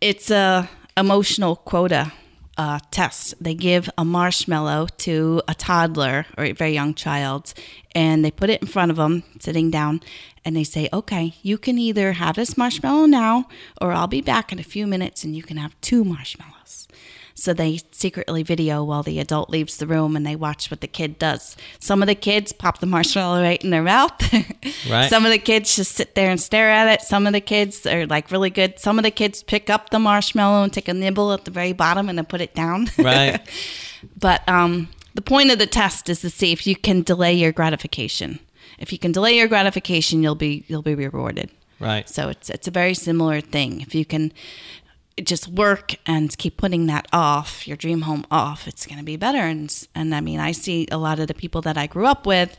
[0.00, 2.12] It's a emotional quota
[2.56, 3.34] uh, test.
[3.40, 7.54] They give a marshmallow to a toddler or a very young child,
[7.94, 10.00] and they put it in front of them, sitting down,
[10.44, 13.48] and they say, "Okay, you can either have this marshmallow now,
[13.80, 16.77] or I'll be back in a few minutes, and you can have two marshmallows."
[17.38, 20.88] So they secretly video while the adult leaves the room and they watch what the
[20.88, 21.56] kid does.
[21.78, 24.12] Some of the kids pop the marshmallow right in their mouth.
[24.88, 25.10] Right.
[25.10, 27.02] Some of the kids just sit there and stare at it.
[27.02, 28.78] Some of the kids are like really good.
[28.78, 31.72] Some of the kids pick up the marshmallow and take a nibble at the very
[31.72, 32.88] bottom and then put it down.
[32.98, 33.40] Right.
[34.18, 37.52] but um, the point of the test is to see if you can delay your
[37.52, 38.38] gratification.
[38.78, 41.50] If you can delay your gratification, you'll be you'll be rewarded.
[41.80, 42.08] Right.
[42.08, 43.80] So it's it's a very similar thing.
[43.80, 44.32] If you can
[45.24, 49.16] just work and keep putting that off, your dream home off, it's going to be
[49.16, 49.38] better.
[49.38, 52.26] And and I mean, I see a lot of the people that I grew up
[52.26, 52.56] with.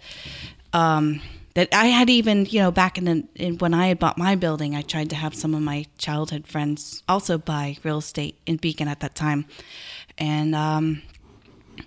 [0.74, 1.22] Um,
[1.56, 4.36] that I had even, you know, back in, the, in when I had bought my
[4.36, 8.58] building, I tried to have some of my childhood friends also buy real estate in
[8.58, 9.46] Beacon at that time,
[10.18, 11.02] and um,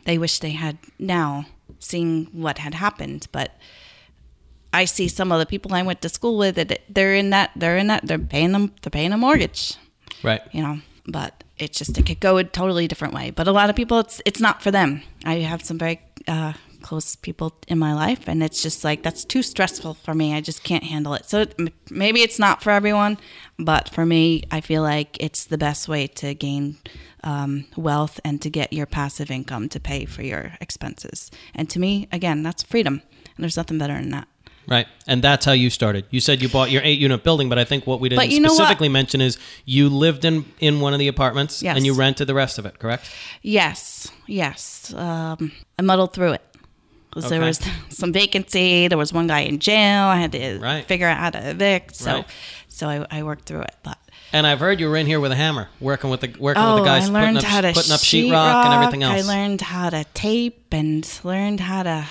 [0.04, 1.46] they wish they had now,
[1.78, 3.28] seeing what had happened.
[3.32, 3.56] But
[4.72, 7.52] I see some of the people I went to school with that they're in that
[7.54, 9.76] they're in that they're paying them they're paying a mortgage,
[10.22, 10.42] Right.
[10.52, 10.80] you know.
[11.06, 13.30] But it's just it could go a totally different way.
[13.30, 15.02] But a lot of people, it's it's not for them.
[15.24, 19.24] I have some very uh, close people in my life, and it's just like that's
[19.24, 20.34] too stressful for me.
[20.34, 21.28] I just can't handle it.
[21.28, 23.18] So it, maybe it's not for everyone,
[23.58, 26.78] but for me, I feel like it's the best way to gain
[27.24, 31.30] um, wealth and to get your passive income to pay for your expenses.
[31.54, 33.02] And to me, again, that's freedom.
[33.36, 34.28] And there's nothing better than that.
[34.66, 34.86] Right.
[35.06, 36.04] And that's how you started.
[36.10, 38.40] You said you bought your eight unit building, but I think what we didn't you
[38.40, 38.56] know what?
[38.56, 41.76] specifically mention is you lived in, in one of the apartments Yes.
[41.76, 43.10] and you rented the rest of it, correct?
[43.42, 44.94] Yes, yes.
[44.94, 46.42] Um, I muddled through it.
[47.10, 47.46] 'Cause There Okay.
[47.48, 48.88] was some vacancy.
[48.88, 50.04] There was one guy in jail.
[50.04, 50.86] I had to Right.
[50.86, 51.94] figure out how to evict.
[51.96, 52.24] So, Right.
[52.68, 53.74] so I, I worked through it.
[53.82, 53.98] But
[54.32, 56.76] And I've heard you were in here with a hammer, working with the working oh,
[56.76, 59.02] with the guys I learned putting up, how to putting up sheetrock sheetrock and everything
[59.02, 59.28] else.
[59.28, 62.06] I learned how to tape and learned how to,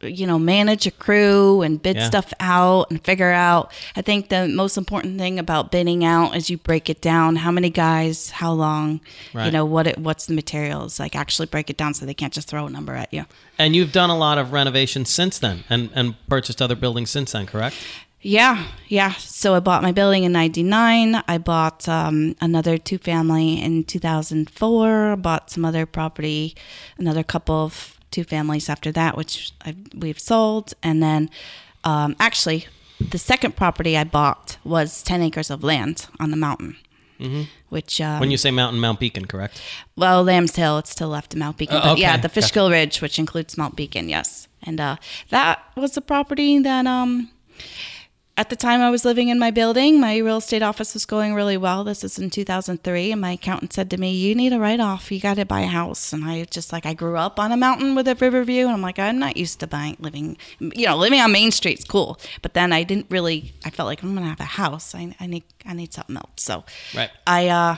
[0.00, 2.06] you know, manage a crew and bid Yeah.
[2.06, 3.72] stuff out and figure out.
[3.96, 7.36] I think the most important thing about bidding out is you break it down.
[7.36, 8.30] How many guys?
[8.30, 9.00] How long?
[9.34, 9.86] You know what?
[9.86, 11.00] It, what's the materials?
[11.00, 13.24] Like actually break it down so they can't just throw a number at you.
[13.58, 17.32] And you've done a lot of renovations since then and, and purchased other buildings since
[17.32, 17.74] then, correct?
[18.20, 19.12] Yeah, yeah.
[19.12, 21.22] So I bought my building in '99.
[21.28, 25.16] I bought um, another two family in 2004.
[25.16, 26.54] Bought some other property,
[26.98, 30.74] another couple of two families after that, which I, we've sold.
[30.82, 31.30] And then,
[31.84, 32.66] um, actually,
[33.00, 36.76] the second property I bought was 10 acres of land on the mountain.
[37.68, 39.60] Which um, When you say mountain, Mount Beacon, correct?
[39.96, 41.78] well, Lamb's Hill, it's to the left of Mount Beacon.
[41.78, 44.46] Oh, But yeah, the Fishkill Ridge, which includes Mount Beacon, yes.
[44.62, 44.96] And uh,
[45.30, 47.30] that was the property that um,
[48.38, 51.34] at the time I was living in my building, my real estate office was going
[51.34, 51.82] really well.
[51.82, 53.10] This is in 2003.
[53.10, 55.10] And my accountant said to me, You need a write off.
[55.10, 56.12] You got to buy a house.
[56.12, 58.66] And I just like, I grew up on a mountain with a river view.
[58.66, 61.84] And I'm like, I'm not used to buying, living, you know, living on Main Street's
[61.84, 62.20] cool.
[62.40, 64.94] But then I didn't really, I felt like I'm going to have a house.
[64.94, 66.30] I, I need, I need something else.
[66.36, 67.10] So Right.
[67.26, 67.76] I, uh,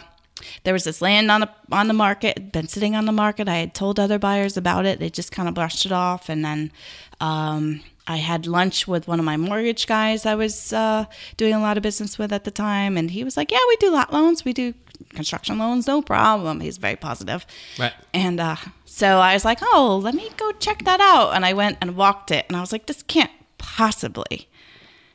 [0.64, 3.46] there was this land on the on the market, been sitting on the market.
[3.46, 4.99] I had told other buyers about it.
[4.99, 6.73] They just kind of brushed it off, and then
[7.20, 11.05] um, I had lunch with one of my mortgage guys I was uh,
[11.37, 13.77] doing a lot of business with at the time, and he was like, "Yeah, we
[13.77, 14.75] do lot loans, we do
[15.11, 17.46] construction loans, no problem." He's very positive,
[17.79, 17.92] Right.
[18.12, 21.53] and uh, so I was like, "Oh, let me go check that out." And I
[21.53, 24.49] went and walked it, and I was like, "This can't possibly."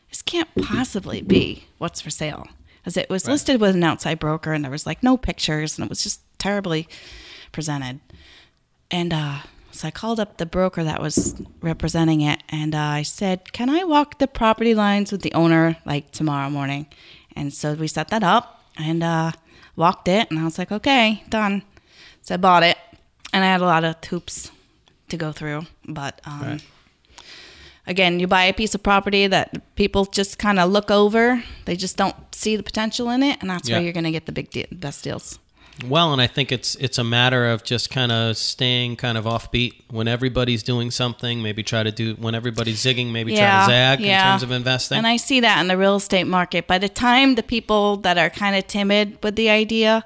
[0.09, 4.53] this can't possibly be what's for sale because it was listed with an outside broker
[4.53, 6.87] and there was like no pictures and it was just terribly
[7.51, 7.99] presented
[8.89, 9.39] and uh
[9.75, 13.69] so i called up the broker that was representing it and uh, i said can
[13.69, 16.85] i walk the property lines with the owner like tomorrow morning
[17.35, 19.31] and so we set that up and uh
[19.75, 21.61] walked it and i was like okay done
[22.21, 22.77] so i bought it
[23.33, 24.51] and i had a lot of hoops
[25.09, 26.63] to go through but um Right.
[27.87, 31.43] again, you buy a piece of property that people just kind of look over.
[31.65, 33.75] They just don't see the potential in it, and that's Yeah.
[33.75, 35.37] where you're going to get the big de- best deals.
[35.83, 39.25] Well, and I think it's it's a matter of just kind of staying kind of
[39.25, 41.41] offbeat when everybody's doing something.
[41.41, 43.11] Maybe try to do when everybody's zigging.
[43.11, 44.97] Maybe try to zag in terms of investing.
[44.97, 46.67] And I see that in the real estate market.
[46.67, 50.05] By the time the people that are kind of timid with the idea,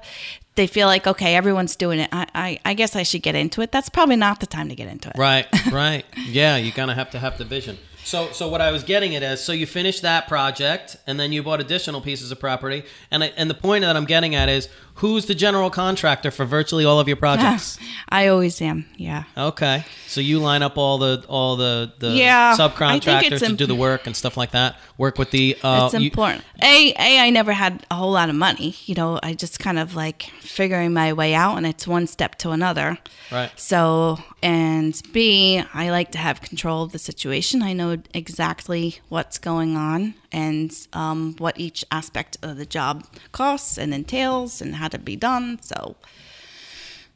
[0.56, 2.08] they feel like, okay, everyone's doing it.
[2.12, 3.70] I, I, I guess I should get into it.
[3.70, 5.16] That's probably not the time to get into it.
[5.16, 6.04] Right, right.
[6.26, 7.78] Yeah, you kind of have to have the vision.
[8.04, 11.32] So, so what I was getting at is, so you finished that project, and then
[11.32, 14.48] you bought additional pieces of property, and I, and the point that I'm getting at
[14.48, 14.68] is,
[15.00, 17.78] who's the general contractor for virtually all of your projects?
[18.08, 18.86] I always am.
[18.96, 19.24] Yeah.
[19.36, 23.66] Okay, so you line up all the all the the Yeah, subcontractors to imp- do
[23.66, 24.76] the work and stuff like that.
[24.98, 25.56] Work with the.
[25.62, 26.44] Uh, it's you- important.
[26.62, 28.74] a, a, I never had a whole lot of money.
[28.84, 32.36] You know, I just kind of like figuring my way out, and it's one step
[32.36, 32.98] to another.
[33.32, 33.50] Right.
[33.56, 37.62] So, and B, I like to have control of the situation.
[37.62, 43.78] I know exactly what's going on and um, what each aspect of the job costs
[43.78, 45.58] and entails and how to be done.
[45.62, 45.96] So,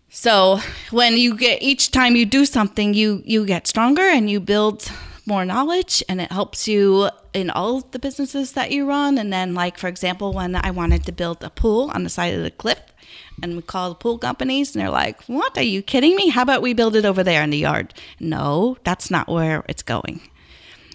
[0.09, 4.41] so when you get each time you do something, you you get stronger and you
[4.41, 4.91] build
[5.27, 9.17] more knowledge, and it helps you in all the businesses that you run.
[9.19, 12.35] And then, like for example, when I wanted to build a pool on the side
[12.35, 12.83] of the cliff,
[13.43, 15.57] and we call the pool companies, and they're like, "What?
[15.57, 16.29] Are you kidding me?
[16.29, 19.83] How about we build it over there in the yard?" No, that's not where it's
[19.83, 20.21] going.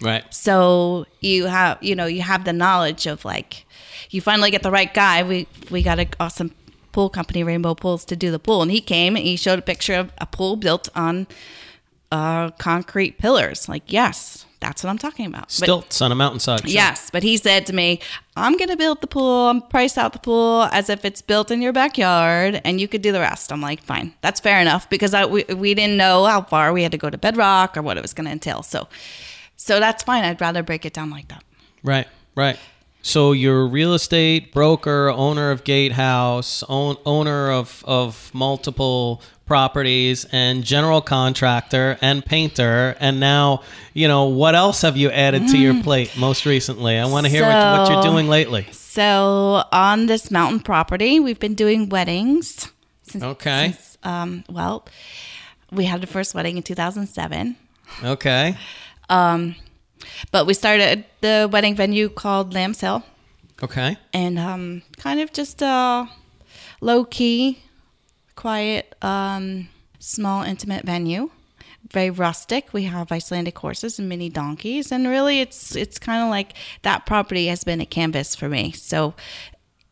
[0.02, 0.24] Right.
[0.32, 3.66] So you have, you know, you have the knowledge of like,
[4.10, 5.22] you finally get the right guy.
[5.22, 6.54] We we got an awesome
[6.92, 9.62] pool company, Rainbow Pools, to do the pool, and he came and he showed a
[9.62, 11.26] picture of a pool built on
[12.10, 13.68] uh, concrete pillars.
[13.68, 15.50] Like, yes, that's what I'm talking about.
[15.50, 16.60] Stilts on a mountainside.
[16.60, 16.70] sure.
[16.70, 18.00] Yes, but he said to me,
[18.36, 19.48] "I'm going to build the pool.
[19.48, 23.00] I'm price out the pool as if it's built in your backyard, and you could
[23.00, 26.26] do the rest." I'm like, "Fine, that's fair enough," because I, we we didn't know
[26.26, 28.62] how far we had to go to bedrock or what it was going to entail.
[28.62, 28.88] So,
[29.62, 30.24] so that's fine.
[30.24, 31.44] I'd rather break it down like that.
[31.82, 32.58] Right, right.
[33.02, 40.24] So you're a real estate broker, owner of Gatehouse, own, owner of, of multiple properties,
[40.32, 42.96] and general contractor and painter.
[43.00, 46.96] And now, you know, what else have you added to your plate most recently?
[46.96, 48.66] I want to hear what, what you're doing lately.
[48.72, 52.72] So on this mountain property, we've been doing weddings.
[53.02, 53.72] Since, Okay.
[53.72, 54.86] Since, um, well,
[55.70, 57.56] we had the first wedding in 2007.
[58.02, 58.56] Okay.
[59.10, 63.02] But we started the wedding venue called Lamb's Hill.
[63.62, 63.98] Okay.
[64.14, 66.08] and um, kind of just a
[66.80, 67.58] low key,
[68.34, 69.68] quiet, um,
[69.98, 71.28] small, intimate venue.
[71.90, 72.72] Very rustic.
[72.72, 77.04] We have Icelandic horses and mini donkeys, and really, it's it's kind of like that
[77.04, 78.72] property has been a canvas for me.
[78.72, 79.14] So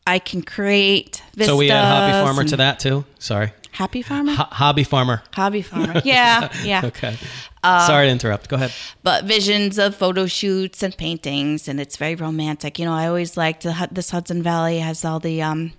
[0.07, 1.23] I can create.
[1.39, 3.05] So we add Hobby vistas Farmer to that too?
[3.19, 3.53] Sorry.
[3.73, 4.33] Happy farmer.
[4.33, 5.23] Ho- hobby Farmer.
[5.33, 6.01] Hobby farmer.
[6.05, 6.83] Yeah, yeah.
[6.85, 7.17] Okay.
[7.63, 8.49] Uh, Sorry to interrupt.
[8.49, 8.73] Go ahead.
[9.03, 13.37] but visions of photo shoots and paintings and it's very romantic you know i always
[13.37, 15.73] liked the, this hudson valley has all the um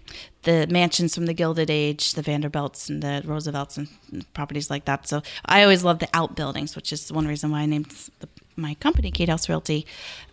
[0.44, 3.88] the mansions from the gilded age the vanderbilts and the roosevelts and
[4.34, 7.66] properties like that so i always loved the outbuildings which is one reason why i
[7.66, 9.86] named the, my company gatehouse realty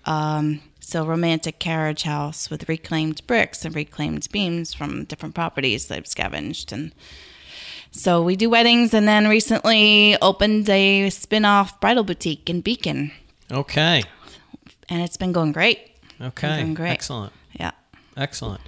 [0.05, 5.97] um, so romantic carriage house with reclaimed bricks and reclaimed beams from different properties that
[5.97, 6.93] i've scavenged and
[7.97, 13.11] so we do weddings and then recently opened a spin-off bridal boutique in Beacon
[13.51, 14.03] Okay.
[14.89, 15.79] and it's been going great.
[16.21, 16.61] Okay.
[16.61, 16.91] Doing great.
[16.93, 17.33] Excellent.
[17.59, 17.73] Yeah.
[18.17, 18.61] Excellent.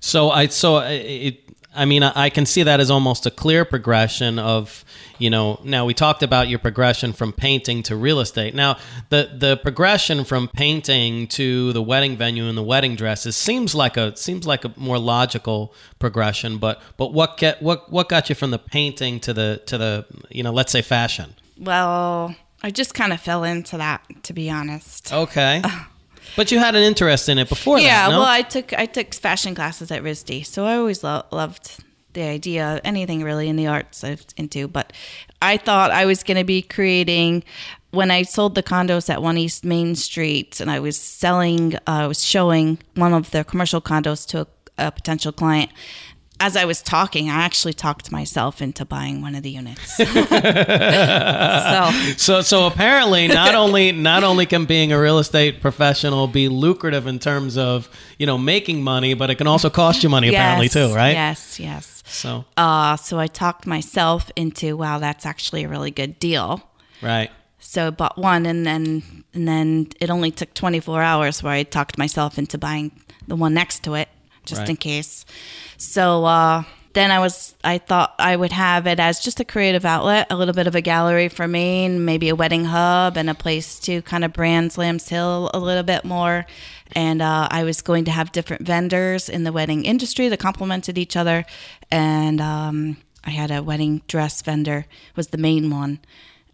[0.00, 1.42] So I so uh, it.
[1.76, 4.84] I mean, I can see that as almost a clear progression of,
[5.18, 5.60] you know.
[5.62, 8.54] Now we talked about your progression from painting to real estate.
[8.54, 8.78] Now
[9.10, 13.96] the the progression from painting to the wedding venue and the wedding dresses seems like
[13.96, 16.58] a seems like a more logical progression.
[16.58, 20.06] But but what get what what got you from the painting to the to the
[20.30, 21.34] you know let's say fashion?
[21.58, 25.12] Well, I just kind of fell into that to be honest.
[25.12, 25.60] Okay.
[25.62, 25.84] Uh,
[26.36, 28.20] But you had an interest in it before yeah, that, no?
[28.20, 32.22] well, I took I took fashion classes at RISD, so I always lo- loved the
[32.22, 34.68] idea, anything really in the arts I was into.
[34.68, 34.92] But
[35.40, 37.44] I thought I was going to be creating
[37.90, 41.80] when I sold the condos at One East Main Street, and I was selling, uh,
[41.86, 45.70] I was showing one of the commercial condos to a, a potential client.
[46.38, 49.96] As I was talking, I actually talked myself into buying one of the units.
[49.96, 56.48] so So so apparently not only not only can being a real estate professional be
[56.48, 60.28] lucrative in terms of, you know, making money, but it can also cost you money
[60.28, 61.12] apparently too, right?
[61.12, 62.02] Yes, yes.
[62.06, 66.62] So Uh, so I talked myself into, wow, that's actually a really good deal.
[67.02, 67.30] right.
[67.58, 69.02] So I bought one, and then
[69.34, 72.92] and then it only took 24 hours where I talked myself into buying
[73.26, 74.08] the one next to it,
[74.46, 74.70] just Right.
[74.70, 75.26] in case.
[75.76, 76.62] So uh,
[76.94, 80.36] then I was, I thought I would have it as just a creative outlet, a
[80.36, 83.78] little bit of a gallery for me, and maybe a wedding hub, and a place
[83.80, 86.46] to kind of brand Lamb's Hill a little bit more.
[86.92, 90.96] And uh, I was going to have different vendors in the wedding industry that complemented
[90.96, 91.44] each other,
[91.90, 95.98] and um, I had a wedding dress vendor was the main one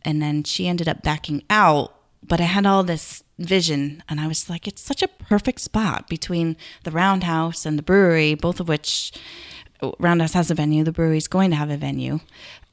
[0.04, 1.94] and then she ended up backing out
[2.26, 6.08] but i had all this vision and i was like it's such a perfect spot
[6.08, 9.12] between the roundhouse and the brewery both of which
[9.98, 12.20] roundhouse has a venue the brewery's going to have a venue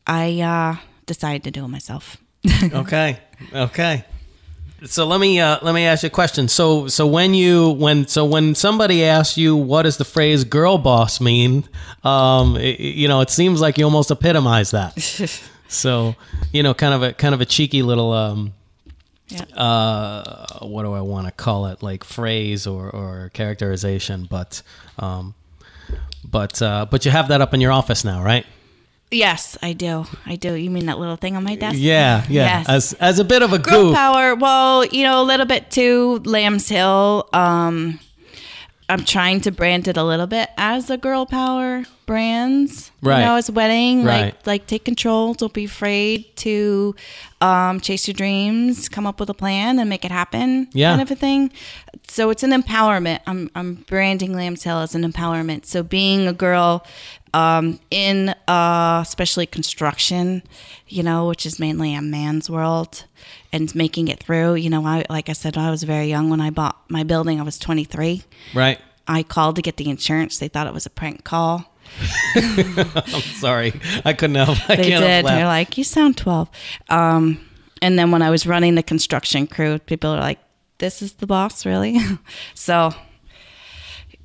[0.07, 2.17] i uh, decided to do it myself
[2.73, 3.19] Okay.
[3.53, 4.05] Okay.
[4.85, 6.47] So let me uh, let me ask you a question.
[6.47, 10.77] So so when you when so when somebody asks you what does the phrase "girl
[10.77, 11.67] boss" mean,
[12.05, 14.93] um, it- you know, it seems like you almost epitomize that.
[15.67, 16.15] so
[16.53, 18.53] you know, kind of a kind of a cheeky little um,
[19.29, 19.43] Yeah.
[19.55, 21.81] uh, what do I want to call it?
[21.83, 24.61] Like phrase or or characterization, but
[24.97, 25.35] um,
[26.23, 28.45] but uh, but you have that up in your office now, right?
[29.11, 30.05] Yes, I do.
[30.27, 30.53] I do.
[30.53, 31.77] You mean that little thing on my desk?
[31.79, 32.59] Yeah, yeah.
[32.59, 32.69] Yes.
[32.69, 33.95] As as a bit of a Girl goof.
[33.95, 34.35] power.
[34.35, 36.21] Well, you know, a little bit too.
[36.25, 37.27] Lamb's Hill.
[37.33, 37.99] Um,
[38.89, 42.91] I'm trying to brand it a little bit as a girl power brands.
[43.03, 43.19] Right.
[43.19, 44.03] You know, as wedding.
[44.03, 44.33] Right.
[44.33, 45.35] Like like take control.
[45.35, 46.95] Don't be afraid to
[47.39, 48.89] um, chase your dreams.
[48.89, 50.67] Come up with a plan and make it happen.
[50.73, 50.89] Yeah.
[50.89, 51.51] Kind of a thing.
[52.07, 53.19] So it's an empowerment.
[53.27, 55.65] I'm I'm branding Lamb's Hill as an empowerment.
[55.65, 56.83] So being a girl
[57.33, 60.43] um, in uh, especially construction,
[60.87, 63.05] you know, which is mainly a man's world,
[63.51, 64.55] and making it through.
[64.55, 67.39] You know, I like I said, I was very young when I bought my building.
[67.39, 68.23] I was 23.
[68.53, 68.79] Right.
[69.07, 70.37] I called to get the insurance.
[70.37, 71.65] They thought it was a prank call.
[72.35, 73.73] I'm sorry.
[74.05, 74.69] I couldn't help.
[74.69, 75.25] I They did.
[75.25, 76.47] They're like, you sound 12.
[76.89, 77.39] Um,
[77.81, 80.39] and then when I was running the construction crew, people are like,
[80.77, 81.97] this is the boss, really?
[82.53, 82.93] so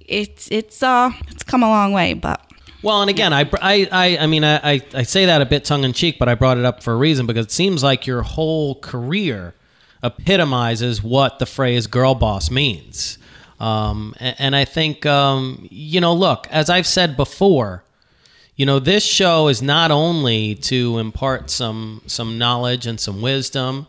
[0.06, 2.43] it's it's uh it's come a long way, but
[2.84, 5.84] Well, and again, I, I, I, mean, I, I, I say that a bit tongue
[5.84, 8.20] in cheek, but I brought it up for a reason because it seems like your
[8.20, 9.54] whole career
[10.02, 13.16] epitomizes what the phrase "girl boss" means.
[13.58, 17.84] Um, and, and I think, um, you know, look, as I've said before,
[18.54, 23.86] you know, this show is not only to impart some some knowledge and some wisdom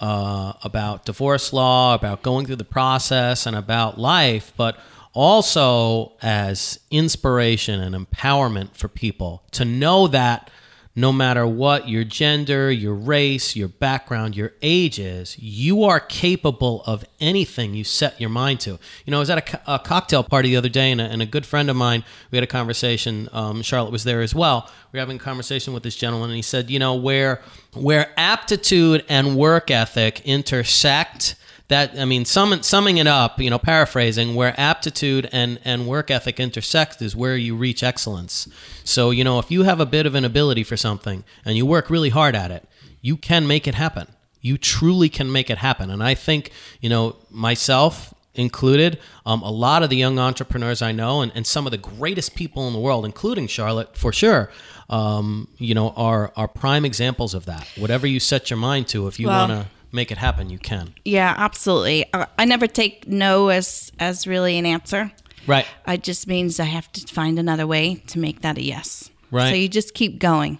[0.00, 4.78] uh, about divorce law, about going through the process, and about life, but
[5.18, 10.48] also as inspiration and empowerment for people to know that
[10.94, 16.84] no matter what your gender, your race, your background, your age is, you are capable
[16.86, 18.70] of anything you set your mind to.
[19.04, 21.20] You know, I was at a, a cocktail party the other day, and a, and
[21.20, 23.28] a good friend of mine, we had a conversation.
[23.32, 24.70] Um, Charlotte was there as well.
[24.92, 27.42] We were having a conversation with this gentleman, and he said, you know, where
[27.74, 31.34] where aptitude and work ethic intersect,
[31.68, 36.10] that I mean, sum, summing it up, you know, paraphrasing, where aptitude and and work
[36.10, 38.48] ethic intersect is where you reach excellence.
[38.84, 41.66] So you know, if you have a bit of an ability for something and you
[41.66, 42.66] work really hard at it,
[43.00, 44.08] you can make it happen.
[44.40, 45.90] You truly can make it happen.
[45.90, 50.92] And I think you know myself included, um, a lot of the young entrepreneurs I
[50.92, 54.50] know, and, and some of the greatest people in the world, including Charlotte for sure.
[54.88, 57.68] Um, you know, are are prime examples of that.
[57.76, 60.94] Whatever you set your mind to, if you want to make it happen, you can.
[61.04, 62.04] yeah, absolutely.
[62.12, 65.12] I, I never take no as as really an answer.
[65.46, 65.66] Right.
[65.86, 69.10] It just means I have to find another way to make that a yes.
[69.30, 69.48] Right.
[69.48, 70.58] So you just keep going.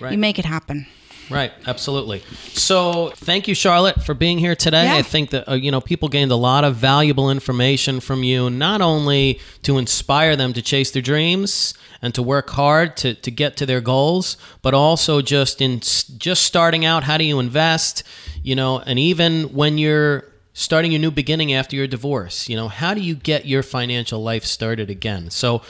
[0.00, 0.12] Right.
[0.12, 0.86] You make it happen.
[1.30, 2.22] Right, absolutely.
[2.54, 4.84] So, thank you, Charlotte, for being here today.
[4.84, 4.96] Yeah.
[4.96, 8.50] I think that uh, you know people gained a lot of valuable information from you,
[8.50, 13.30] not only to inspire them to chase their dreams and to work hard to, to
[13.30, 17.04] get to their goals, but also just in just starting out.
[17.04, 18.02] How do you invest?
[18.42, 22.66] You know, and even when you're starting your new beginning after your divorce, you know,
[22.66, 25.30] how do you get your financial life started again?
[25.30, 25.62] So.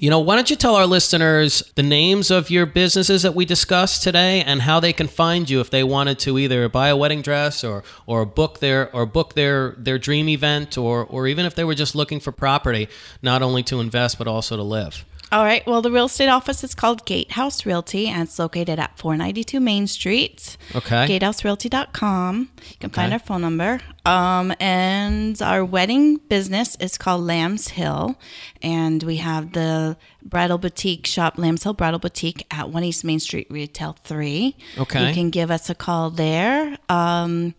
[0.00, 3.44] You know, why don't you tell our listeners the names of your businesses that we
[3.44, 6.96] discussed today and how they can find you if they wanted to either buy a
[6.96, 11.44] wedding dress or or book their or book their their dream event or or even
[11.44, 12.88] if they were just looking for property,
[13.22, 15.04] not only to invest but also to live.
[15.30, 15.66] All right.
[15.66, 19.86] Well, the real estate office is called Gatehouse Realty, and it's located at 492 Main
[19.86, 20.56] Street.
[20.74, 21.06] Okay.
[21.06, 22.48] GatehouseRealty.com.
[22.56, 23.80] You can find our phone number.
[24.06, 28.16] Um, and our wedding business is called Lamb's Hill,
[28.62, 33.20] and we have the bridal boutique shop, Lamb's Hill Bridal Boutique, at One East Main
[33.20, 34.56] Street, Retail Three.
[34.78, 35.08] Okay.
[35.08, 36.78] You can give us a call there.
[36.88, 37.54] Um,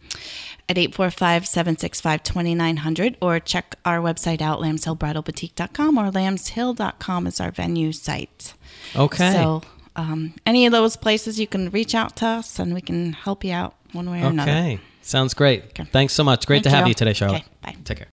[0.70, 8.54] at 845-765-2900 or check our website out lambshillbridalboutique.com or lambshill.com is our venue site.
[8.96, 9.34] Okay.
[9.34, 9.64] So
[9.96, 13.44] um, any of those places you can reach out to us and we can help
[13.44, 14.52] you out one way or another.
[14.52, 14.80] okay.
[15.02, 15.76] Sounds great.
[15.92, 16.46] Thanks so much.
[16.46, 16.90] Great Thank to have you.
[16.90, 17.42] you today, Charlotte.
[17.42, 17.76] Okay, bye.
[17.84, 18.08] Take care.